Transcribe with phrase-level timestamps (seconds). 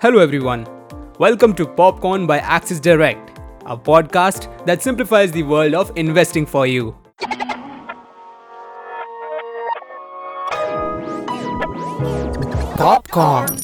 [0.00, 0.64] Hello, everyone.
[1.18, 6.68] Welcome to Popcorn by Axis Direct, a podcast that simplifies the world of investing for
[6.68, 6.96] you.
[12.76, 13.58] Popcorn.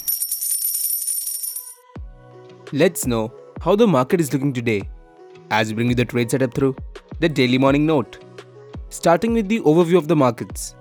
[2.73, 4.89] Let's know how the market is looking today.
[5.53, 6.75] As we bring you the trade setup through
[7.21, 8.25] the daily morning note.
[8.89, 10.75] Starting with the overview of the markets.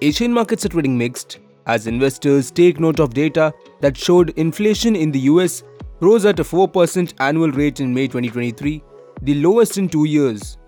[0.00, 3.52] Asian markets are trading mixed as investors take note of data
[3.86, 5.62] that showed inflation in the US
[6.00, 8.82] rose at a 4% annual rate in May 2023,
[9.22, 10.58] the lowest in two years.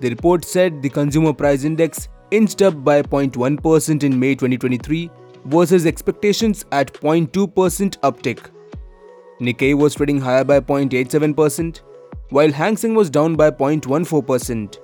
[0.00, 5.10] The report said the consumer price index inched up by 0.1% in May 2023
[5.44, 8.50] versus expectations at 0.2% uptick.
[9.38, 11.82] Nikkei was trading higher by 0.87%,
[12.30, 14.78] while Hang Seng was down by 0.14%,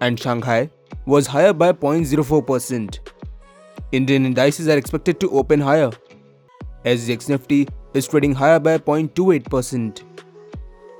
[0.00, 0.70] and Shanghai
[1.04, 2.98] was higher by 0.04%.
[3.92, 5.90] Indian indices are expected to open higher.
[6.88, 10.02] SGX Nifty is trading higher by 0.28%.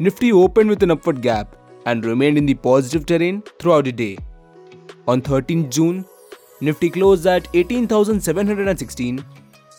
[0.01, 4.19] Nifty opened with an upward gap and remained in the positive terrain throughout the day.
[5.07, 6.05] On 13 June,
[6.61, 9.25] Nifty closed at 18,716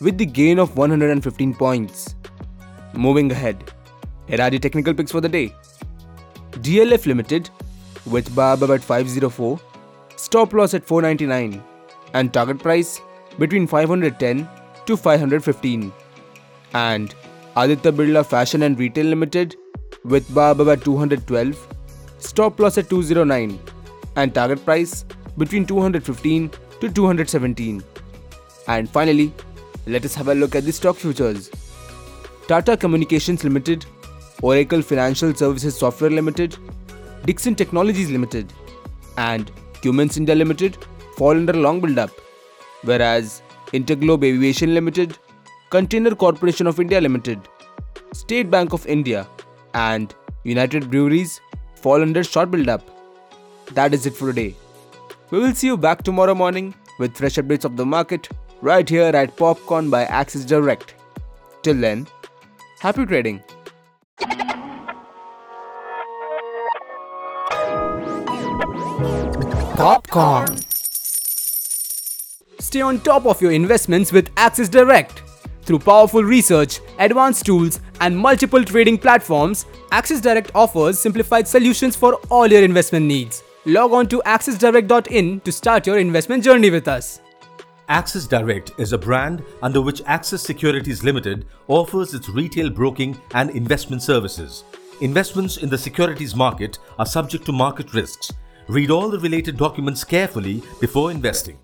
[0.02, 2.16] with the gain of 115 points.
[2.94, 3.72] Moving ahead,
[4.28, 5.53] here are the technical picks for the day.
[6.53, 7.52] DLF Limited
[8.08, 9.59] with above at 504,
[10.16, 11.64] stop loss at 499
[12.16, 13.00] and target price
[13.38, 14.50] between 510
[14.88, 15.94] to 515.
[16.73, 17.14] And
[17.56, 19.56] Aditya Birla Fashion and Retail Limited
[20.03, 21.67] with bar above at 212,
[22.20, 23.59] stop loss at 209
[24.16, 25.06] and target price
[25.38, 27.84] between 215 to 217.
[28.67, 29.34] And finally,
[29.88, 31.50] let us have a look at the stock futures.
[32.48, 33.86] Tata Communications Limited,
[34.42, 36.58] Oracle Financial Services Software Limited,
[37.26, 38.54] Dixon Technologies Limited,
[39.17, 40.78] and Cummins India Limited
[41.17, 42.11] fall under long build-up,
[42.83, 43.42] whereas
[43.73, 45.17] Interglobe Aviation Limited,
[45.70, 47.39] Container Corporation of India Limited,
[48.12, 49.28] State Bank of India,
[49.76, 51.39] and United Breweries
[51.76, 52.82] fall under short build-up.
[53.73, 54.55] That is it for today.
[55.30, 58.27] We will see you back tomorrow morning with fresh updates of the market
[58.61, 60.95] right here at Popcorn by Axis Direct.
[61.61, 62.08] Till then,
[62.80, 63.43] happy trading.
[69.76, 70.58] Popcorn.
[72.58, 75.22] Stay on top of your investments with Axis Direct.
[75.69, 82.15] Through powerful research, advanced tools, and multiple trading platforms, Axis Direct offers simplified solutions for
[82.31, 83.43] all your investment needs.
[83.67, 87.21] Log on to axisdirect.in to start your investment journey with us.
[87.87, 93.51] Axis Direct is a brand under which Axis Securities Limited offers its retail broking and
[93.51, 94.63] investment services.
[95.01, 98.33] Investments in the securities market are subject to market risks.
[98.69, 101.59] Read all the related documents carefully before investing.